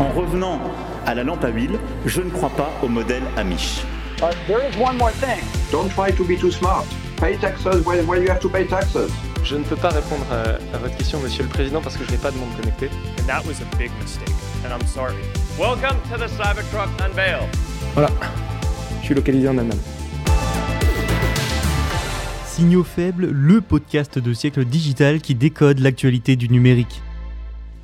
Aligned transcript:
En 0.00 0.10
revenant 0.10 0.60
à 1.06 1.14
la 1.14 1.24
lampe 1.24 1.44
à 1.44 1.48
huile, 1.48 1.78
je 2.06 2.20
ne 2.20 2.30
crois 2.30 2.50
pas 2.50 2.70
au 2.82 2.88
modèle 2.88 3.22
Amish. 3.36 3.82
There 4.46 4.60
is 4.60 4.76
one 4.80 4.96
more 4.96 5.10
thing. 5.12 5.42
Don't 5.72 5.88
try 5.88 6.12
to 6.12 6.24
be 6.24 6.38
too 6.38 6.52
smart. 6.52 6.84
Pay 7.20 7.36
taxes 7.36 7.84
when, 7.84 8.06
when 8.06 8.22
you 8.22 8.28
have 8.30 8.38
to 8.40 8.48
pay 8.48 8.64
taxes. 8.64 9.10
Je 9.42 9.56
ne 9.56 9.64
peux 9.64 9.76
pas 9.76 9.88
répondre 9.88 10.24
à, 10.30 10.74
à 10.74 10.78
votre 10.78 10.96
question, 10.96 11.18
Monsieur 11.20 11.42
le 11.42 11.48
Président, 11.48 11.80
parce 11.80 11.96
que 11.96 12.04
je 12.04 12.10
n'ai 12.12 12.16
pas 12.16 12.30
de 12.30 12.36
monde 12.38 12.50
connecté. 12.56 12.90
And 13.20 13.26
that 13.26 13.42
was 13.44 13.60
a 13.60 13.76
big 13.76 13.90
mistake, 14.00 14.32
and 14.64 14.70
I'm 14.70 14.86
sorry. 14.86 15.14
Welcome 15.58 15.98
to 16.12 16.16
the 16.18 16.28
Cybertruck 16.28 16.88
Unveil. 17.04 17.48
Voilà, 17.94 18.10
je 19.00 19.06
suis 19.06 19.14
localisé 19.14 19.48
en 19.48 19.58
Allemagne. 19.58 19.78
Signaux 22.46 22.84
faibles, 22.84 23.28
le 23.32 23.60
podcast 23.60 24.18
de 24.20 24.32
siècle 24.32 24.64
digital 24.64 25.20
qui 25.20 25.34
décode 25.34 25.80
l'actualité 25.80 26.36
du 26.36 26.48
numérique. 26.48 27.02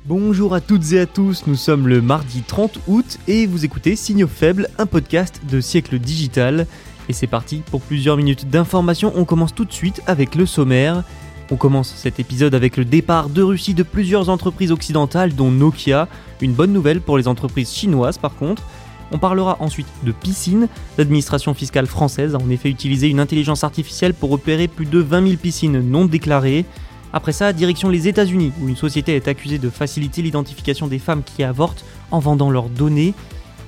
Bonjour 0.07 0.53
à 0.53 0.61
toutes 0.61 0.91
et 0.91 0.99
à 0.99 1.07
tous, 1.07 1.47
nous 1.47 1.55
sommes 1.55 1.87
le 1.87 1.99
mardi 1.99 2.43
30 2.43 2.77
août 2.87 3.17
et 3.27 3.47
vous 3.47 3.65
écoutez 3.65 3.95
Signaux 3.95 4.27
faibles, 4.27 4.69
un 4.77 4.85
podcast 4.85 5.41
de 5.49 5.59
siècle 5.59 5.97
digital. 5.97 6.67
Et 7.09 7.13
c'est 7.13 7.25
parti 7.25 7.63
pour 7.71 7.81
plusieurs 7.81 8.15
minutes 8.15 8.47
d'information, 8.47 9.11
on 9.15 9.25
commence 9.25 9.55
tout 9.55 9.65
de 9.65 9.73
suite 9.73 10.03
avec 10.05 10.35
le 10.35 10.45
sommaire. 10.45 11.03
On 11.49 11.55
commence 11.55 11.91
cet 11.95 12.19
épisode 12.19 12.53
avec 12.53 12.77
le 12.77 12.85
départ 12.85 13.29
de 13.29 13.41
Russie 13.41 13.73
de 13.73 13.81
plusieurs 13.81 14.29
entreprises 14.29 14.71
occidentales 14.71 15.33
dont 15.33 15.49
Nokia, 15.49 16.07
une 16.39 16.53
bonne 16.53 16.71
nouvelle 16.71 17.01
pour 17.01 17.17
les 17.17 17.27
entreprises 17.27 17.73
chinoises 17.73 18.19
par 18.19 18.35
contre. 18.35 18.61
On 19.11 19.17
parlera 19.17 19.57
ensuite 19.59 19.87
de 20.03 20.11
piscines. 20.11 20.67
L'administration 20.99 21.55
fiscale 21.55 21.87
française 21.87 22.35
a 22.35 22.37
en 22.37 22.49
effet 22.51 22.69
utilisé 22.69 23.09
une 23.09 23.19
intelligence 23.19 23.63
artificielle 23.63 24.13
pour 24.13 24.31
opérer 24.33 24.67
plus 24.67 24.85
de 24.85 24.99
20 24.99 25.29
000 25.29 25.37
piscines 25.37 25.79
non 25.79 26.05
déclarées. 26.05 26.63
Après 27.15 27.31
ça, 27.31 27.53
direction 27.53 27.87
les 27.87 28.09
États-Unis, 28.09 28.51
où 28.61 28.67
une 28.67 28.75
société 28.75 29.15
est 29.15 29.29
accusée 29.29 29.57
de 29.57 29.69
faciliter 29.69 30.21
l'identification 30.21 30.87
des 30.87 30.99
femmes 30.99 31.23
qui 31.23 31.43
avortent 31.43 31.85
en 32.11 32.19
vendant 32.19 32.51
leurs 32.51 32.67
données. 32.67 33.13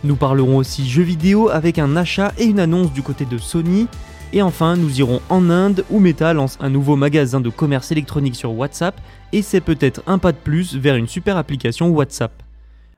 Nous 0.04 0.17
parlerons 0.17 0.58
aussi 0.58 0.86
jeux 0.86 1.04
vidéo 1.04 1.48
avec 1.48 1.80
un 1.80 1.95
achat 1.95 2.34
et 2.38 2.44
une 2.44 2.59
annonce 2.59 2.92
du 2.92 3.02
côté 3.02 3.23
de 3.23 3.38
Sony. 3.38 3.88
Et 4.34 4.42
enfin, 4.42 4.76
nous 4.76 5.00
irons 5.00 5.22
en 5.30 5.50
Inde 5.50 5.86
où 5.89 6.00
Meta 6.00 6.34
lance 6.34 6.58
un 6.59 6.70
nouveau 6.70 6.98
magasin 6.98 7.39
de 7.39 7.50
commerce 7.50 7.89
électronique 7.89 8.36
sur 8.36 8.52
WhatsApp 8.52 9.00
et 9.31 9.42
c'est 9.42 9.61
peut-être 9.61 10.04
un 10.08 10.17
pas 10.17 10.34
de 10.34 10.38
plus 10.38 10.76
vers 10.76 10.98
une 10.98 11.08
super 11.08 11.38
application 11.38 11.88
WhatsApp. 11.88 12.44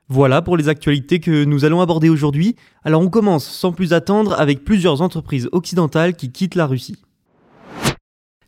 Voilà 0.08 0.42
pour 0.42 0.56
les 0.56 0.68
actualités 0.68 1.20
que 1.20 1.44
nous 1.44 1.64
allons 1.64 1.80
aborder 1.80 2.08
aujourd'hui. 2.08 2.56
Alors 2.82 3.02
on 3.02 3.08
commence 3.08 3.46
sans 3.46 3.70
plus 3.70 3.92
attendre 3.92 4.34
avec 4.36 4.64
plusieurs 4.64 5.00
entreprises 5.00 5.48
occidentales 5.52 6.16
qui 6.16 6.32
quittent 6.32 6.56
la 6.56 6.66
Russie. 6.66 6.96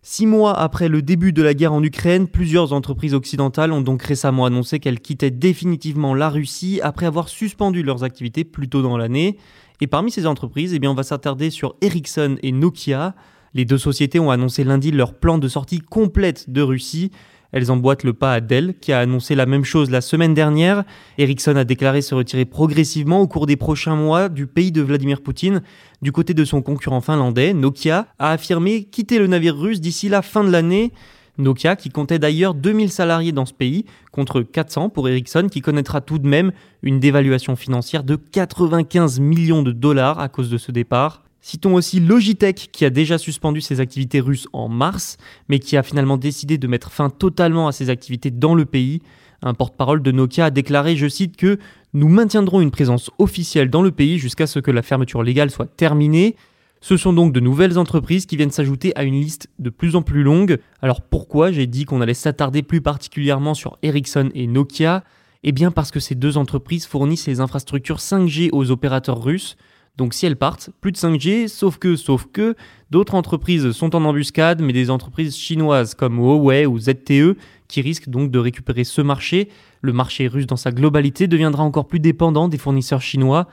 Six 0.04 0.26
mois 0.26 0.58
après 0.58 0.88
le 0.88 1.00
début 1.00 1.32
de 1.32 1.44
la 1.44 1.54
guerre 1.54 1.72
en 1.72 1.80
Ukraine, 1.80 2.26
plusieurs 2.26 2.72
entreprises 2.72 3.14
occidentales 3.14 3.70
ont 3.70 3.80
donc 3.80 4.02
récemment 4.02 4.46
annoncé 4.46 4.80
qu'elles 4.80 4.98
quittaient 4.98 5.30
définitivement 5.30 6.12
la 6.12 6.28
Russie 6.28 6.80
après 6.82 7.06
avoir 7.06 7.28
suspendu 7.28 7.84
leurs 7.84 8.02
activités 8.02 8.42
plus 8.42 8.68
tôt 8.68 8.82
dans 8.82 8.98
l'année. 8.98 9.38
Et 9.80 9.86
parmi 9.86 10.10
ces 10.10 10.26
entreprises, 10.26 10.74
eh 10.74 10.80
bien, 10.80 10.90
on 10.90 10.94
va 10.94 11.04
s'attarder 11.04 11.50
sur 11.50 11.76
Ericsson 11.82 12.36
et 12.42 12.50
Nokia. 12.50 13.14
Les 13.54 13.64
deux 13.64 13.78
sociétés 13.78 14.18
ont 14.18 14.32
annoncé 14.32 14.64
lundi 14.64 14.90
leur 14.90 15.14
plan 15.14 15.38
de 15.38 15.46
sortie 15.46 15.78
complète 15.78 16.50
de 16.50 16.62
Russie. 16.62 17.12
Elles 17.52 17.70
emboîtent 17.70 18.02
le 18.02 18.14
pas 18.14 18.32
à 18.32 18.40
Dell, 18.40 18.74
qui 18.80 18.92
a 18.92 19.00
annoncé 19.00 19.34
la 19.34 19.46
même 19.46 19.64
chose 19.64 19.90
la 19.90 20.00
semaine 20.00 20.34
dernière. 20.34 20.84
Ericsson 21.18 21.56
a 21.56 21.64
déclaré 21.64 22.00
se 22.00 22.14
retirer 22.14 22.46
progressivement 22.46 23.20
au 23.20 23.28
cours 23.28 23.46
des 23.46 23.56
prochains 23.56 23.94
mois 23.94 24.28
du 24.30 24.46
pays 24.46 24.72
de 24.72 24.80
Vladimir 24.80 25.20
Poutine. 25.20 25.62
Du 26.00 26.12
côté 26.12 26.32
de 26.32 26.44
son 26.44 26.62
concurrent 26.62 27.02
finlandais, 27.02 27.52
Nokia 27.52 28.06
a 28.18 28.30
affirmé 28.32 28.84
quitter 28.84 29.18
le 29.18 29.26
navire 29.26 29.56
russe 29.56 29.80
d'ici 29.80 30.08
la 30.08 30.22
fin 30.22 30.42
de 30.44 30.50
l'année. 30.50 30.92
Nokia, 31.38 31.76
qui 31.76 31.90
comptait 31.90 32.18
d'ailleurs 32.18 32.54
2000 32.54 32.90
salariés 32.90 33.32
dans 33.32 33.46
ce 33.46 33.54
pays, 33.54 33.84
contre 34.10 34.42
400 34.42 34.90
pour 34.90 35.08
Ericsson, 35.08 35.48
qui 35.50 35.60
connaîtra 35.60 36.00
tout 36.00 36.18
de 36.18 36.26
même 36.26 36.52
une 36.82 37.00
dévaluation 37.00 37.56
financière 37.56 38.04
de 38.04 38.16
95 38.16 39.20
millions 39.20 39.62
de 39.62 39.72
dollars 39.72 40.18
à 40.20 40.28
cause 40.28 40.50
de 40.50 40.58
ce 40.58 40.72
départ. 40.72 41.22
Citons 41.44 41.74
aussi 41.74 41.98
Logitech 41.98 42.70
qui 42.70 42.84
a 42.84 42.90
déjà 42.90 43.18
suspendu 43.18 43.60
ses 43.60 43.80
activités 43.80 44.20
russes 44.20 44.46
en 44.52 44.68
mars, 44.68 45.16
mais 45.48 45.58
qui 45.58 45.76
a 45.76 45.82
finalement 45.82 46.16
décidé 46.16 46.56
de 46.56 46.68
mettre 46.68 46.92
fin 46.92 47.10
totalement 47.10 47.66
à 47.66 47.72
ses 47.72 47.90
activités 47.90 48.30
dans 48.30 48.54
le 48.54 48.64
pays. 48.64 49.02
Un 49.42 49.52
porte-parole 49.52 50.02
de 50.02 50.12
Nokia 50.12 50.46
a 50.46 50.50
déclaré, 50.50 50.94
je 50.94 51.08
cite, 51.08 51.36
que 51.36 51.58
nous 51.94 52.06
maintiendrons 52.06 52.60
une 52.60 52.70
présence 52.70 53.10
officielle 53.18 53.70
dans 53.70 53.82
le 53.82 53.90
pays 53.90 54.18
jusqu'à 54.18 54.46
ce 54.46 54.60
que 54.60 54.70
la 54.70 54.82
fermeture 54.82 55.24
légale 55.24 55.50
soit 55.50 55.66
terminée. 55.66 56.36
Ce 56.80 56.96
sont 56.96 57.12
donc 57.12 57.32
de 57.32 57.40
nouvelles 57.40 57.76
entreprises 57.76 58.26
qui 58.26 58.36
viennent 58.36 58.52
s'ajouter 58.52 58.96
à 58.96 59.02
une 59.02 59.20
liste 59.20 59.48
de 59.58 59.70
plus 59.70 59.96
en 59.96 60.02
plus 60.02 60.22
longue. 60.22 60.60
Alors 60.80 61.00
pourquoi 61.00 61.50
j'ai 61.50 61.66
dit 61.66 61.86
qu'on 61.86 62.00
allait 62.00 62.14
s'attarder 62.14 62.62
plus 62.62 62.80
particulièrement 62.80 63.54
sur 63.54 63.78
Ericsson 63.82 64.30
et 64.36 64.46
Nokia? 64.46 65.02
Eh 65.42 65.50
bien 65.50 65.72
parce 65.72 65.90
que 65.90 65.98
ces 65.98 66.14
deux 66.14 66.36
entreprises 66.36 66.86
fournissent 66.86 67.26
les 67.26 67.40
infrastructures 67.40 67.98
5G 67.98 68.50
aux 68.52 68.70
opérateurs 68.70 69.20
russes. 69.20 69.56
Donc 69.98 70.14
si 70.14 70.24
elles 70.24 70.36
partent, 70.36 70.70
plus 70.80 70.90
de 70.90 70.96
5G, 70.96 71.48
sauf 71.48 71.76
que, 71.76 71.96
sauf 71.96 72.26
que, 72.32 72.54
d'autres 72.90 73.14
entreprises 73.14 73.72
sont 73.72 73.94
en 73.94 74.04
embuscade, 74.04 74.62
mais 74.62 74.72
des 74.72 74.88
entreprises 74.88 75.36
chinoises 75.36 75.94
comme 75.94 76.18
Huawei 76.18 76.64
ou 76.64 76.78
ZTE 76.78 77.36
qui 77.68 77.80
risquent 77.82 78.08
donc 78.08 78.30
de 78.30 78.38
récupérer 78.38 78.84
ce 78.84 79.02
marché. 79.02 79.48
Le 79.82 79.92
marché 79.92 80.28
russe 80.28 80.46
dans 80.46 80.56
sa 80.56 80.72
globalité 80.72 81.26
deviendra 81.26 81.62
encore 81.62 81.88
plus 81.88 82.00
dépendant 82.00 82.48
des 82.48 82.58
fournisseurs 82.58 83.02
chinois. 83.02 83.48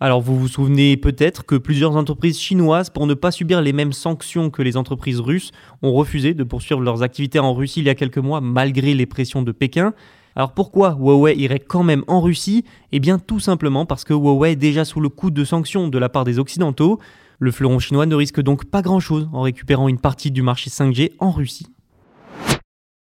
Alors 0.00 0.20
vous 0.20 0.38
vous 0.38 0.48
souvenez 0.48 0.96
peut-être 0.96 1.46
que 1.46 1.54
plusieurs 1.54 1.94
entreprises 1.96 2.38
chinoises, 2.38 2.90
pour 2.90 3.06
ne 3.06 3.14
pas 3.14 3.30
subir 3.30 3.62
les 3.62 3.72
mêmes 3.72 3.92
sanctions 3.92 4.50
que 4.50 4.62
les 4.62 4.76
entreprises 4.76 5.20
russes, 5.20 5.52
ont 5.82 5.92
refusé 5.92 6.34
de 6.34 6.42
poursuivre 6.42 6.80
leurs 6.80 7.02
activités 7.02 7.38
en 7.38 7.54
Russie 7.54 7.80
il 7.80 7.86
y 7.86 7.90
a 7.90 7.94
quelques 7.94 8.18
mois 8.18 8.40
malgré 8.40 8.94
les 8.94 9.06
pressions 9.06 9.42
de 9.42 9.52
Pékin. 9.52 9.94
Alors 10.36 10.52
pourquoi 10.52 10.96
Huawei 10.98 11.36
irait 11.36 11.60
quand 11.60 11.84
même 11.84 12.04
en 12.08 12.20
Russie? 12.20 12.64
Eh 12.92 13.00
bien 13.00 13.18
tout 13.18 13.40
simplement 13.40 13.86
parce 13.86 14.04
que 14.04 14.14
Huawei 14.14 14.52
est 14.52 14.56
déjà 14.56 14.84
sous 14.84 15.00
le 15.00 15.08
coup 15.08 15.30
de 15.30 15.44
sanctions 15.44 15.88
de 15.88 15.98
la 15.98 16.08
part 16.08 16.24
des 16.24 16.38
Occidentaux. 16.38 16.98
Le 17.38 17.50
fleuron 17.50 17.78
chinois 17.78 18.06
ne 18.06 18.14
risque 18.14 18.40
donc 18.40 18.64
pas 18.64 18.82
grand-chose 18.82 19.28
en 19.32 19.42
récupérant 19.42 19.88
une 19.88 19.98
partie 19.98 20.30
du 20.30 20.42
marché 20.42 20.70
5G 20.70 21.12
en 21.18 21.30
Russie. 21.30 21.66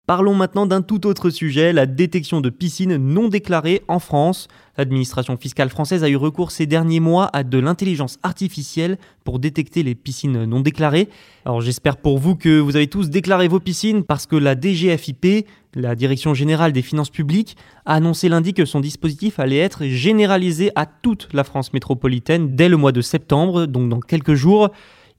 Parlons 0.05 0.35
maintenant 0.35 0.65
d'un 0.65 0.81
tout 0.81 1.07
autre 1.07 1.29
sujet, 1.29 1.71
la 1.71 1.85
détection 1.85 2.41
de 2.41 2.49
piscines 2.49 2.97
non 2.97 3.29
déclarées 3.29 3.83
en 3.87 3.99
France. 3.99 4.49
L'administration 4.77 5.37
fiscale 5.37 5.69
française 5.69 6.03
a 6.03 6.09
eu 6.09 6.17
recours 6.17 6.51
ces 6.51 6.65
derniers 6.65 6.99
mois 6.99 7.29
à 7.31 7.43
de 7.43 7.57
l'intelligence 7.57 8.19
artificielle 8.21 8.97
pour 9.23 9.39
détecter 9.39 9.81
les 9.81 9.95
piscines 9.95 10.43
non 10.43 10.59
déclarées. 10.59 11.07
Alors 11.45 11.61
j'espère 11.61 11.95
pour 11.95 12.17
vous 12.17 12.35
que 12.35 12.59
vous 12.59 12.75
avez 12.75 12.87
tous 12.87 13.09
déclaré 13.09 13.47
vos 13.47 13.61
piscines 13.61 14.03
parce 14.03 14.25
que 14.25 14.35
la 14.35 14.59
DGFIP, 14.59 15.47
la 15.75 15.95
Direction 15.95 16.33
générale 16.33 16.71
des 16.71 16.81
finances 16.81 17.09
publiques, 17.09 17.57
a 17.85 17.95
annoncé 17.95 18.29
lundi 18.29 18.53
que 18.53 18.65
son 18.65 18.79
dispositif 18.79 19.39
allait 19.39 19.57
être 19.57 19.85
généralisé 19.85 20.71
à 20.75 20.85
toute 20.85 21.29
la 21.33 21.43
France 21.43 21.73
métropolitaine 21.73 22.55
dès 22.55 22.69
le 22.69 22.77
mois 22.77 22.91
de 22.91 23.01
septembre, 23.01 23.65
donc 23.65 23.89
dans 23.89 23.99
quelques 23.99 24.33
jours. 24.33 24.69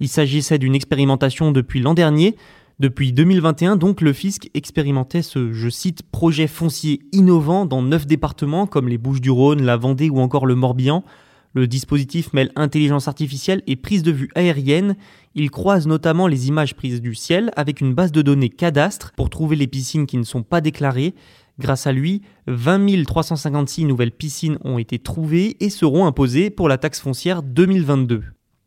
Il 0.00 0.08
s'agissait 0.08 0.58
d'une 0.58 0.74
expérimentation 0.74 1.52
depuis 1.52 1.80
l'an 1.80 1.94
dernier. 1.94 2.36
Depuis 2.80 3.12
2021, 3.12 3.76
donc, 3.76 4.00
le 4.00 4.12
fisc 4.12 4.50
expérimentait 4.54 5.22
ce, 5.22 5.52
je 5.52 5.68
cite, 5.68 6.02
projet 6.02 6.48
foncier 6.48 7.02
innovant 7.12 7.66
dans 7.66 7.82
neuf 7.82 8.04
départements 8.06 8.66
comme 8.66 8.88
les 8.88 8.98
Bouches-du-Rhône, 8.98 9.62
la 9.62 9.76
Vendée 9.76 10.10
ou 10.10 10.18
encore 10.18 10.46
le 10.46 10.56
Morbihan. 10.56 11.04
Le 11.52 11.68
dispositif 11.68 12.32
mêle 12.32 12.50
intelligence 12.56 13.06
artificielle 13.06 13.62
et 13.68 13.76
prise 13.76 14.02
de 14.02 14.10
vue 14.10 14.28
aérienne. 14.34 14.96
Il 15.36 15.50
croise 15.50 15.86
notamment 15.88 16.28
les 16.28 16.48
images 16.48 16.74
prises 16.74 17.00
du 17.00 17.14
ciel 17.14 17.50
avec 17.56 17.80
une 17.80 17.92
base 17.92 18.12
de 18.12 18.22
données 18.22 18.50
cadastre 18.50 19.12
pour 19.16 19.30
trouver 19.30 19.56
les 19.56 19.66
piscines 19.66 20.06
qui 20.06 20.16
ne 20.16 20.22
sont 20.22 20.44
pas 20.44 20.60
déclarées. 20.60 21.14
Grâce 21.58 21.86
à 21.86 21.92
lui, 21.92 22.22
20 22.46 23.04
356 23.04 23.84
nouvelles 23.84 24.12
piscines 24.12 24.58
ont 24.62 24.78
été 24.78 24.98
trouvées 24.98 25.56
et 25.58 25.70
seront 25.70 26.06
imposées 26.06 26.50
pour 26.50 26.68
la 26.68 26.78
taxe 26.78 27.00
foncière 27.00 27.42
2022. 27.42 28.22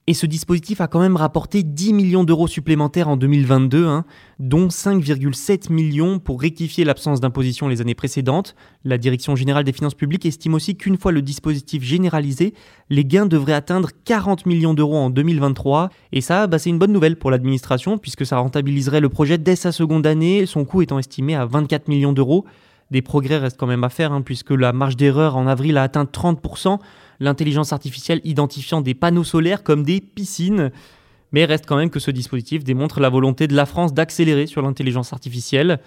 Et 0.09 0.13
ce 0.13 0.25
dispositif 0.25 0.80
a 0.80 0.88
quand 0.88 1.01
même 1.01 1.18
rapporté 1.18 1.63
10 1.63 1.92
millions 1.92 2.24
d'euros 2.24 2.48
supplémentaires 2.48 3.09
en 3.09 3.18
2022, 3.18 3.86
hein, 3.86 4.06
dont 4.39 4.69
5,7 4.69 5.69
millions 5.69 6.19
pour 6.19 6.39
rectifier 6.39 6.86
l'absence 6.86 7.19
d'imposition 7.19 7.68
les 7.68 7.81
années 7.81 7.94
précédentes. 7.94 8.56
La 8.86 8.98
Direction 8.98 9.36
générale 9.36 9.65
des 9.65 9.74
finances 9.74 9.95
publiques 9.95 10.25
estime 10.25 10.54
aussi 10.54 10.77
qu'une 10.77 10.98
fois 10.98 11.12
le 11.12 11.21
dispositif 11.21 11.83
généralisé, 11.83 12.54
les 12.89 13.04
gains 13.04 13.25
devraient 13.25 13.51
atteindre 13.51 13.89
40 14.06 14.45
millions 14.45 14.74
d'euros 14.74 14.95
en 14.95 15.09
2023. 15.09 15.89
Et 16.13 16.21
ça, 16.21 16.48
bah, 16.48 16.57
c'est 16.57 16.69
une 16.69 16.80
bonne 16.80 16.94
nouvelle 16.94 17.18
pour 17.18 17.30
l'administration, 17.30 17.98
puisque 17.98 18.25
ça 18.25 18.38
rentabiliserait 18.38 19.01
le 19.01 19.10
projet 19.10 19.38
dès 19.38 19.57
sa 19.57 19.74
seconde 19.74 20.07
année, 20.07 20.45
son 20.45 20.63
coût 20.63 20.81
étant 20.81 21.00
estimé 21.00 21.36
à 21.36 21.45
24 21.45 21.89
millions 21.89 22.13
d'euros. 22.13 22.45
Des 22.92 23.01
progrès 23.01 23.38
restent 23.38 23.57
quand 23.57 23.68
même 23.68 23.84
à 23.84 23.89
faire, 23.89 24.12
hein, 24.13 24.22
puisque 24.22 24.51
la 24.51 24.72
marge 24.72 24.95
d'erreur 24.95 25.36
en 25.36 25.48
avril 25.48 25.78
a 25.78 25.84
atteint 25.84 26.06
30%, 26.06 26.80
l'intelligence 27.19 27.74
artificielle 27.74 28.22
identifiant 28.24 28.81
des 28.81 28.94
panneaux 28.94 29.24
solaires 29.24 29.63
comme 29.63 29.84
des 29.84 30.00
piscines. 30.00 30.72
Mais 31.31 31.45
reste 31.45 31.66
quand 31.66 31.75
même 31.75 31.89
que 31.89 32.00
ce 32.00 32.12
dispositif 32.12 32.63
démontre 32.63 33.00
la 33.00 33.10
volonté 33.10 33.48
de 33.48 33.56
la 33.56 33.66
France 33.66 33.94
d'accélérer 33.94 34.48
sur 34.48 34.62
l'intelligence 34.62 35.12
artificielle. 35.12 35.80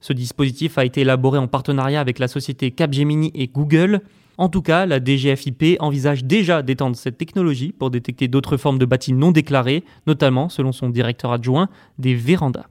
Ce 0.00 0.12
dispositif 0.12 0.78
a 0.78 0.84
été 0.84 1.00
élaboré 1.00 1.38
en 1.38 1.48
partenariat 1.48 2.00
avec 2.00 2.18
la 2.18 2.28
société 2.28 2.70
Capgemini 2.70 3.32
et 3.34 3.48
Google. 3.48 4.02
En 4.36 4.48
tout 4.48 4.62
cas, 4.62 4.86
la 4.86 4.98
DGFIP 4.98 5.76
envisage 5.80 6.24
déjà 6.24 6.62
d'étendre 6.62 6.96
cette 6.96 7.18
technologie 7.18 7.72
pour 7.72 7.90
détecter 7.90 8.28
d'autres 8.28 8.56
formes 8.56 8.78
de 8.78 8.86
bâtis 8.86 9.12
non 9.12 9.32
déclarés, 9.32 9.84
notamment, 10.06 10.48
selon 10.48 10.72
son 10.72 10.88
directeur 10.88 11.32
adjoint, 11.32 11.68
des 11.98 12.14
vérandas. 12.14 12.66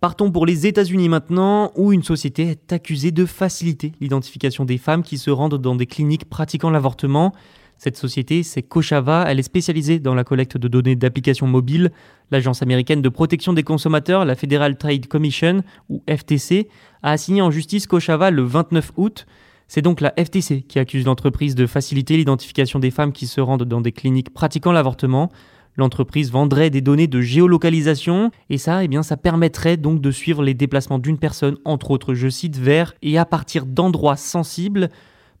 Partons 0.00 0.30
pour 0.30 0.44
les 0.44 0.66
États-Unis 0.66 1.08
maintenant, 1.08 1.72
où 1.76 1.92
une 1.92 2.02
société 2.02 2.42
est 2.50 2.72
accusée 2.72 3.10
de 3.10 3.24
faciliter 3.24 3.92
l'identification 4.00 4.66
des 4.66 4.76
femmes 4.76 5.02
qui 5.02 5.16
se 5.16 5.30
rendent 5.30 5.54
dans 5.54 5.74
des 5.74 5.86
cliniques 5.86 6.28
pratiquant 6.28 6.68
l'avortement. 6.68 7.32
Cette 7.78 7.96
société, 7.96 8.42
c'est 8.42 8.62
Kochava, 8.62 9.24
elle 9.26 9.38
est 9.38 9.44
spécialisée 9.44 9.98
dans 9.98 10.14
la 10.14 10.22
collecte 10.22 10.58
de 10.58 10.68
données 10.68 10.94
d'applications 10.94 11.46
mobiles. 11.46 11.90
L'agence 12.30 12.62
américaine 12.62 13.02
de 13.02 13.08
protection 13.08 13.52
des 13.52 13.62
consommateurs, 13.62 14.24
la 14.24 14.34
Federal 14.34 14.76
Trade 14.76 15.06
Commission, 15.06 15.62
ou 15.88 16.02
FTC, 16.08 16.68
a 17.02 17.12
assigné 17.12 17.40
en 17.40 17.50
justice 17.50 17.86
Kochava 17.86 18.30
le 18.30 18.42
29 18.42 18.92
août. 18.96 19.26
C'est 19.68 19.82
donc 19.82 20.00
la 20.00 20.12
FTC 20.22 20.62
qui 20.62 20.78
accuse 20.78 21.06
l'entreprise 21.06 21.54
de 21.54 21.66
faciliter 21.66 22.16
l'identification 22.16 22.78
des 22.78 22.90
femmes 22.90 23.12
qui 23.12 23.26
se 23.26 23.40
rendent 23.40 23.64
dans 23.64 23.80
des 23.80 23.92
cliniques 23.92 24.32
pratiquant 24.34 24.72
l'avortement. 24.72 25.30
L'entreprise 25.76 26.30
vendrait 26.30 26.70
des 26.70 26.80
données 26.80 27.08
de 27.08 27.20
géolocalisation 27.20 28.30
et 28.48 28.58
ça, 28.58 28.84
eh 28.84 29.02
ça 29.02 29.16
permettrait 29.16 29.76
donc 29.76 30.00
de 30.00 30.10
suivre 30.10 30.42
les 30.42 30.54
déplacements 30.54 30.98
d'une 30.98 31.18
personne, 31.18 31.56
entre 31.64 31.90
autres, 31.90 32.14
je 32.14 32.28
cite, 32.28 32.56
vers 32.56 32.94
et 33.02 33.18
à 33.18 33.24
partir 33.24 33.66
d'endroits 33.66 34.16
sensibles. 34.16 34.88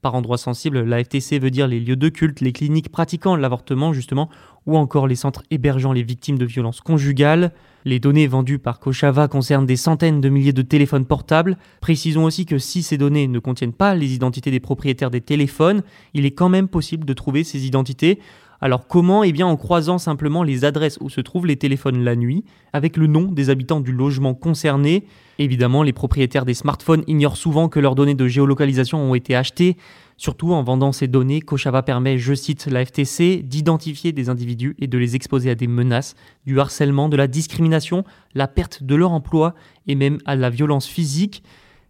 Par 0.02 0.14
endroits 0.14 0.36
sensibles, 0.36 0.80
la 0.80 1.02
FTC 1.02 1.38
veut 1.38 1.50
dire 1.50 1.66
les 1.66 1.80
lieux 1.80 1.96
de 1.96 2.10
culte, 2.10 2.42
les 2.42 2.52
cliniques 2.52 2.90
pratiquant 2.90 3.36
l'avortement 3.36 3.94
justement, 3.94 4.28
ou 4.66 4.76
encore 4.76 5.06
les 5.06 5.14
centres 5.14 5.44
hébergeant 5.50 5.92
les 5.92 6.02
victimes 6.02 6.36
de 6.36 6.44
violences 6.44 6.82
conjugales. 6.82 7.52
Les 7.86 8.00
données 8.00 8.26
vendues 8.26 8.58
par 8.58 8.80
Kochava 8.80 9.28
concernent 9.28 9.64
des 9.64 9.76
centaines 9.76 10.20
de 10.20 10.28
milliers 10.28 10.52
de 10.52 10.62
téléphones 10.62 11.06
portables. 11.06 11.56
Précisons 11.80 12.24
aussi 12.24 12.44
que 12.44 12.58
si 12.58 12.82
ces 12.82 12.98
données 12.98 13.28
ne 13.28 13.38
contiennent 13.38 13.72
pas 13.72 13.94
les 13.94 14.14
identités 14.14 14.50
des 14.50 14.60
propriétaires 14.60 15.10
des 15.10 15.20
téléphones, 15.20 15.82
il 16.12 16.26
est 16.26 16.32
quand 16.32 16.48
même 16.50 16.68
possible 16.68 17.06
de 17.06 17.12
trouver 17.14 17.44
ces 17.44 17.66
identités. 17.66 18.18
Alors 18.64 18.86
comment? 18.86 19.24
Eh 19.24 19.32
bien 19.32 19.46
en 19.46 19.58
croisant 19.58 19.98
simplement 19.98 20.42
les 20.42 20.64
adresses 20.64 20.96
où 21.02 21.10
se 21.10 21.20
trouvent 21.20 21.44
les 21.44 21.56
téléphones 21.56 22.02
la 22.02 22.16
nuit, 22.16 22.46
avec 22.72 22.96
le 22.96 23.06
nom 23.06 23.24
des 23.24 23.50
habitants 23.50 23.80
du 23.80 23.92
logement 23.92 24.32
concerné. 24.32 25.04
Évidemment, 25.38 25.82
les 25.82 25.92
propriétaires 25.92 26.46
des 26.46 26.54
smartphones 26.54 27.04
ignorent 27.06 27.36
souvent 27.36 27.68
que 27.68 27.78
leurs 27.78 27.94
données 27.94 28.14
de 28.14 28.26
géolocalisation 28.26 28.98
ont 29.02 29.14
été 29.14 29.36
achetées. 29.36 29.76
Surtout 30.16 30.54
en 30.54 30.62
vendant 30.62 30.92
ces 30.92 31.08
données, 31.08 31.42
Kochava 31.42 31.82
permet, 31.82 32.16
je 32.16 32.32
cite 32.32 32.64
la 32.64 32.86
FTC, 32.86 33.42
d'identifier 33.42 34.12
des 34.12 34.30
individus 34.30 34.76
et 34.78 34.86
de 34.86 34.96
les 34.96 35.14
exposer 35.14 35.50
à 35.50 35.54
des 35.54 35.66
menaces, 35.66 36.14
du 36.46 36.58
harcèlement, 36.58 37.10
de 37.10 37.18
la 37.18 37.26
discrimination, 37.26 38.02
la 38.34 38.48
perte 38.48 38.82
de 38.82 38.94
leur 38.94 39.12
emploi 39.12 39.54
et 39.86 39.94
même 39.94 40.16
à 40.24 40.36
la 40.36 40.48
violence 40.48 40.86
physique. 40.86 41.42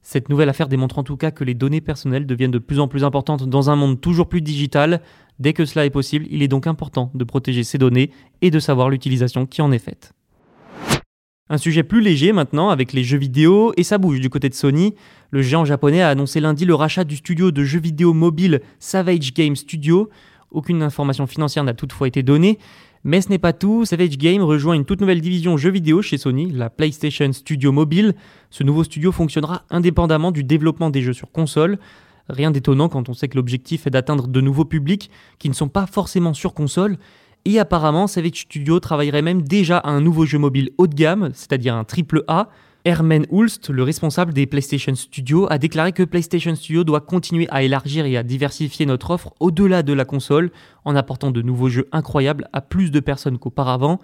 Cette 0.06 0.28
nouvelle 0.28 0.50
affaire 0.50 0.68
démontre 0.68 0.98
en 0.98 1.02
tout 1.02 1.16
cas 1.16 1.30
que 1.30 1.44
les 1.44 1.54
données 1.54 1.80
personnelles 1.80 2.26
deviennent 2.26 2.50
de 2.50 2.58
plus 2.58 2.78
en 2.78 2.88
plus 2.88 3.04
importantes 3.04 3.48
dans 3.48 3.70
un 3.70 3.74
monde 3.74 4.02
toujours 4.02 4.28
plus 4.28 4.42
digital. 4.42 5.00
Dès 5.38 5.52
que 5.52 5.64
cela 5.64 5.84
est 5.84 5.90
possible, 5.90 6.26
il 6.30 6.42
est 6.42 6.48
donc 6.48 6.66
important 6.66 7.10
de 7.14 7.24
protéger 7.24 7.64
ces 7.64 7.78
données 7.78 8.10
et 8.42 8.50
de 8.50 8.58
savoir 8.58 8.88
l'utilisation 8.88 9.46
qui 9.46 9.62
en 9.62 9.72
est 9.72 9.78
faite. 9.78 10.12
Un 11.50 11.58
sujet 11.58 11.82
plus 11.82 12.00
léger 12.00 12.32
maintenant 12.32 12.70
avec 12.70 12.94
les 12.94 13.04
jeux 13.04 13.18
vidéo 13.18 13.74
et 13.76 13.82
ça 13.82 13.98
bouge 13.98 14.18
du 14.20 14.30
côté 14.30 14.48
de 14.48 14.54
Sony. 14.54 14.94
Le 15.30 15.42
géant 15.42 15.66
japonais 15.66 16.00
a 16.00 16.08
annoncé 16.08 16.40
lundi 16.40 16.64
le 16.64 16.74
rachat 16.74 17.04
du 17.04 17.16
studio 17.16 17.50
de 17.50 17.64
jeux 17.64 17.80
vidéo 17.80 18.14
mobile 18.14 18.62
Savage 18.78 19.34
Game 19.34 19.54
Studio. 19.54 20.08
Aucune 20.50 20.82
information 20.82 21.26
financière 21.26 21.62
n'a 21.64 21.74
toutefois 21.74 22.08
été 22.08 22.22
donnée. 22.22 22.58
Mais 23.06 23.20
ce 23.20 23.28
n'est 23.28 23.38
pas 23.38 23.52
tout, 23.52 23.84
Savage 23.84 24.16
Game 24.16 24.40
rejoint 24.40 24.72
une 24.72 24.86
toute 24.86 25.02
nouvelle 25.02 25.20
division 25.20 25.58
jeux 25.58 25.70
vidéo 25.70 26.00
chez 26.00 26.16
Sony, 26.16 26.50
la 26.50 26.70
PlayStation 26.70 27.30
Studio 27.34 27.70
Mobile. 27.70 28.14
Ce 28.48 28.62
nouveau 28.62 28.82
studio 28.82 29.12
fonctionnera 29.12 29.64
indépendamment 29.68 30.32
du 30.32 30.44
développement 30.44 30.88
des 30.88 31.02
jeux 31.02 31.12
sur 31.12 31.30
console. 31.30 31.78
Rien 32.28 32.50
d'étonnant 32.50 32.88
quand 32.88 33.08
on 33.08 33.14
sait 33.14 33.28
que 33.28 33.36
l'objectif 33.36 33.86
est 33.86 33.90
d'atteindre 33.90 34.28
de 34.28 34.40
nouveaux 34.40 34.64
publics 34.64 35.10
qui 35.38 35.48
ne 35.48 35.54
sont 35.54 35.68
pas 35.68 35.86
forcément 35.86 36.34
sur 36.34 36.54
console. 36.54 36.96
Et 37.44 37.58
apparemment, 37.58 38.06
Savage 38.06 38.42
Studio 38.42 38.80
travaillerait 38.80 39.22
même 39.22 39.42
déjà 39.42 39.78
à 39.78 39.90
un 39.90 40.00
nouveau 40.00 40.24
jeu 40.24 40.38
mobile 40.38 40.70
haut 40.78 40.86
de 40.86 40.94
gamme, 40.94 41.30
c'est-à-dire 41.34 41.74
un 41.74 41.84
triple 41.84 42.24
A. 42.26 42.48
Herman 42.86 43.24
Hulst, 43.30 43.70
le 43.70 43.82
responsable 43.82 44.34
des 44.34 44.46
PlayStation 44.46 44.94
Studios, 44.94 45.46
a 45.50 45.56
déclaré 45.56 45.92
que 45.92 46.02
PlayStation 46.02 46.54
Studio 46.54 46.84
doit 46.84 47.00
continuer 47.00 47.46
à 47.50 47.62
élargir 47.62 48.04
et 48.04 48.18
à 48.18 48.22
diversifier 48.22 48.84
notre 48.84 49.10
offre 49.10 49.32
au-delà 49.40 49.82
de 49.82 49.94
la 49.94 50.04
console, 50.04 50.50
en 50.84 50.94
apportant 50.94 51.30
de 51.30 51.40
nouveaux 51.40 51.70
jeux 51.70 51.88
incroyables 51.92 52.48
à 52.52 52.60
plus 52.60 52.90
de 52.90 53.00
personnes 53.00 53.38
qu'auparavant. 53.38 54.00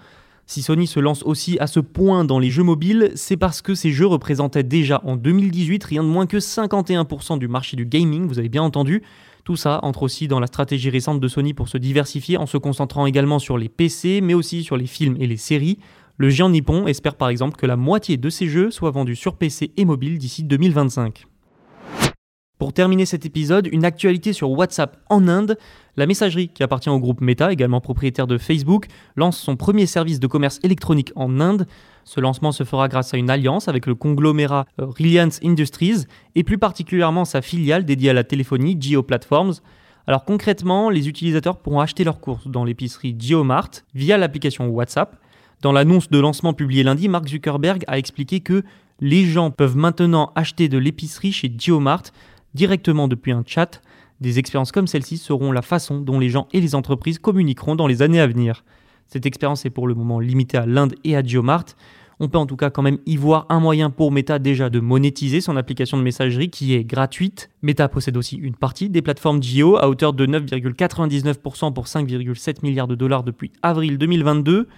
Si 0.51 0.63
Sony 0.63 0.89
se 0.89 0.99
lance 0.99 1.23
aussi 1.23 1.59
à 1.61 1.69
ce 1.69 1.79
point 1.79 2.25
dans 2.25 2.41
les 2.41 2.51
jeux 2.51 2.65
mobiles, 2.65 3.13
c'est 3.15 3.37
parce 3.37 3.63
que 3.63 3.77
ces 3.77 3.93
jeux 3.93 4.09
représentaient 4.09 4.65
déjà 4.65 5.01
en 5.05 5.15
2018 5.15 5.85
rien 5.85 6.03
de 6.03 6.09
moins 6.09 6.27
que 6.27 6.39
51% 6.39 7.39
du 7.39 7.47
marché 7.47 7.77
du 7.77 7.87
gaming, 7.87 8.27
vous 8.27 8.41
avez 8.41 8.49
bien 8.49 8.65
entendu. 8.65 9.05
Tout 9.45 9.55
ça 9.55 9.79
entre 9.85 10.03
aussi 10.03 10.27
dans 10.27 10.41
la 10.41 10.49
stratégie 10.49 10.91
récente 10.91 11.21
de 11.21 11.29
Sony 11.29 11.55
pour 11.55 11.69
se 11.69 11.79
diversifier 11.79 12.37
en 12.37 12.47
se 12.47 12.59
concentrant 12.59 13.07
également 13.07 13.39
sur 13.39 13.59
les 13.59 13.69
PC, 13.69 14.23
mais 14.25 14.35
aussi 14.35 14.65
sur 14.65 14.77
les 14.77 14.89
films 14.89 15.17
et 15.21 15.29
les 15.29 15.37
séries. 15.37 15.79
Le 16.17 16.31
géant 16.31 16.51
nippon 16.51 16.89
espère 16.89 17.15
par 17.15 17.29
exemple 17.29 17.57
que 17.57 17.67
la 17.67 17.77
moitié 17.77 18.17
de 18.17 18.29
ces 18.29 18.49
jeux 18.49 18.73
soient 18.73 18.91
vendus 18.91 19.15
sur 19.15 19.37
PC 19.37 19.71
et 19.77 19.85
mobile 19.85 20.19
d'ici 20.19 20.43
2025. 20.43 21.29
Pour 22.61 22.75
terminer 22.75 23.07
cet 23.07 23.25
épisode, 23.25 23.71
une 23.73 23.87
actualité 23.87 24.35
sur 24.35 24.51
WhatsApp 24.51 24.99
en 25.09 25.29
Inde. 25.29 25.57
La 25.97 26.05
messagerie, 26.05 26.49
qui 26.49 26.63
appartient 26.63 26.91
au 26.91 26.99
groupe 26.99 27.23
Meta, 27.23 27.51
également 27.51 27.81
propriétaire 27.81 28.27
de 28.27 28.37
Facebook, 28.37 28.85
lance 29.17 29.39
son 29.39 29.57
premier 29.57 29.87
service 29.87 30.21
de 30.21 30.27
commerce 30.27 30.61
électronique 30.63 31.11
en 31.17 31.41
Inde. 31.41 31.67
Ce 32.05 32.21
lancement 32.21 32.53
se 32.53 32.65
fera 32.65 32.89
grâce 32.89 33.15
à 33.15 33.17
une 33.17 33.31
alliance 33.31 33.69
avec 33.69 33.87
le 33.87 33.95
conglomérat 33.95 34.67
euh, 34.79 34.85
Reliance 34.85 35.41
Industries 35.43 36.05
et 36.35 36.45
plus 36.45 36.59
particulièrement 36.59 37.25
sa 37.25 37.41
filiale 37.41 37.87
dédiée 37.87 38.11
à 38.11 38.13
la 38.13 38.25
téléphonie, 38.25 38.77
Geo 38.79 39.03
Platforms. 39.03 39.55
Alors 40.07 40.27
concrètement, 40.27 40.91
les 40.91 41.09
utilisateurs 41.09 41.57
pourront 41.57 41.81
acheter 41.81 42.05
leurs 42.05 42.21
courses 42.21 42.47
dans 42.47 42.65
l'épicerie 42.65 43.17
GeoMart 43.19 43.71
via 43.95 44.19
l'application 44.19 44.69
WhatsApp. 44.69 45.17
Dans 45.63 45.73
l'annonce 45.73 46.11
de 46.11 46.19
lancement 46.19 46.53
publiée 46.53 46.83
lundi, 46.83 47.09
Mark 47.09 47.27
Zuckerberg 47.27 47.85
a 47.87 47.97
expliqué 47.97 48.41
que 48.41 48.65
les 49.01 49.25
gens 49.25 49.51
peuvent 49.51 49.79
maintenant 49.79 50.31
acheter 50.35 50.69
de 50.69 50.77
l'épicerie 50.77 51.33
chez 51.33 51.51
GeoMart 51.57 52.03
directement 52.55 53.09
depuis 53.09 53.33
un 53.33 53.43
chat. 53.47 53.81
Des 54.21 54.39
expériences 54.39 54.73
comme 54.73 54.87
celle-ci 54.87 55.17
seront 55.17 55.53
la 55.53 55.63
façon 55.63 56.01
dont 56.01 56.19
les 56.19 56.29
gens 56.29 56.47
et 56.53 56.61
les 56.61 56.75
entreprises 56.75 57.19
communiqueront 57.19 57.75
dans 57.75 57.87
les 57.87 58.03
années 58.03 58.21
à 58.21 58.27
venir. 58.27 58.65
Cette 59.07 59.27
expérience 59.27 59.65
est 59.65 59.71
pour 59.71 59.89
le 59.89 59.95
moment 59.95 60.21
limitée 60.21 60.59
à 60.59 60.67
l'Inde 60.67 60.95
et 61.05 61.17
à 61.17 61.23
Geomart. 61.23 61.65
On 62.23 62.29
peut 62.29 62.37
en 62.37 62.45
tout 62.45 62.57
cas 62.57 62.69
quand 62.69 62.83
même 62.83 62.99
y 63.07 63.17
voir 63.17 63.47
un 63.49 63.61
moyen 63.61 63.89
pour 63.89 64.13
Meta 64.13 64.39
déjà 64.39 64.69
de 64.69 64.79
monétiser 64.79 65.41
son 65.41 65.57
application 65.57 65.97
de 65.97 66.03
messagerie 66.03 66.51
qui 66.51 66.75
est 66.75 66.85
gratuite. 66.85 67.49
Meta 67.63 67.89
possède 67.89 68.17
aussi 68.19 68.37
une 68.37 68.55
partie 68.55 68.91
des 68.91 69.01
plateformes 69.01 69.43
Geo 69.43 69.79
à 69.79 69.89
hauteur 69.89 70.13
de 70.13 70.27
9,99% 70.27 71.73
pour 71.73 71.87
5,7 71.87 72.57
milliards 72.63 72.89
de 72.89 72.95
dollars 72.95 73.25
depuis 73.25 73.51
avril 73.63 73.97
2022. 73.97 74.69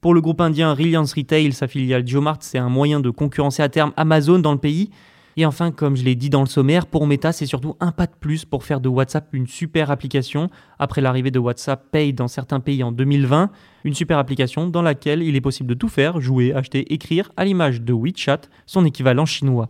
Pour 0.00 0.12
le 0.12 0.20
groupe 0.20 0.40
indien 0.40 0.74
Reliance 0.74 1.12
Retail, 1.12 1.52
sa 1.52 1.68
filiale 1.68 2.06
Geomart, 2.06 2.38
c'est 2.40 2.58
un 2.58 2.68
moyen 2.68 2.98
de 2.98 3.10
concurrencer 3.10 3.62
à 3.62 3.68
terme 3.68 3.92
Amazon 3.96 4.40
dans 4.40 4.52
le 4.52 4.58
pays 4.58 4.90
et 5.38 5.46
enfin, 5.46 5.70
comme 5.70 5.96
je 5.96 6.02
l'ai 6.02 6.16
dit 6.16 6.30
dans 6.30 6.40
le 6.40 6.48
sommaire, 6.48 6.86
pour 6.86 7.06
Meta, 7.06 7.30
c'est 7.30 7.46
surtout 7.46 7.76
un 7.78 7.92
pas 7.92 8.06
de 8.06 8.12
plus 8.18 8.44
pour 8.44 8.64
faire 8.64 8.80
de 8.80 8.88
WhatsApp 8.88 9.28
une 9.30 9.46
super 9.46 9.92
application. 9.92 10.50
Après 10.80 11.00
l'arrivée 11.00 11.30
de 11.30 11.38
WhatsApp 11.38 11.92
Pay 11.92 12.12
dans 12.12 12.26
certains 12.26 12.58
pays 12.58 12.82
en 12.82 12.90
2020, 12.90 13.48
une 13.84 13.94
super 13.94 14.18
application 14.18 14.66
dans 14.66 14.82
laquelle 14.82 15.22
il 15.22 15.36
est 15.36 15.40
possible 15.40 15.68
de 15.68 15.74
tout 15.74 15.86
faire, 15.86 16.20
jouer, 16.20 16.52
acheter, 16.52 16.92
écrire, 16.92 17.30
à 17.36 17.44
l'image 17.44 17.82
de 17.82 17.92
WeChat, 17.92 18.40
son 18.66 18.84
équivalent 18.84 19.26
chinois. 19.26 19.68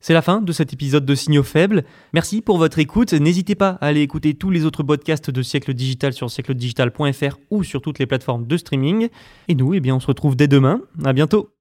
C'est 0.00 0.14
la 0.14 0.22
fin 0.22 0.40
de 0.40 0.52
cet 0.52 0.72
épisode 0.72 1.04
de 1.04 1.16
Signaux 1.16 1.42
Faibles. 1.42 1.82
Merci 2.12 2.40
pour 2.40 2.58
votre 2.58 2.78
écoute. 2.78 3.14
N'hésitez 3.14 3.56
pas 3.56 3.70
à 3.80 3.86
aller 3.86 4.02
écouter 4.02 4.34
tous 4.34 4.50
les 4.50 4.64
autres 4.64 4.84
podcasts 4.84 5.32
de 5.32 5.42
Siècle 5.42 5.74
Digital 5.74 6.12
sur 6.12 6.30
siècledigital.fr 6.30 7.38
ou 7.50 7.64
sur 7.64 7.82
toutes 7.82 7.98
les 7.98 8.06
plateformes 8.06 8.46
de 8.46 8.56
streaming. 8.56 9.08
Et 9.48 9.56
nous, 9.56 9.74
eh 9.74 9.80
bien, 9.80 9.96
on 9.96 10.00
se 10.00 10.06
retrouve 10.06 10.36
dès 10.36 10.46
demain. 10.46 10.80
À 11.04 11.12
bientôt. 11.12 11.57